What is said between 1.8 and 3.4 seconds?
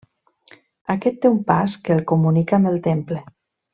que el comunica amb el temple.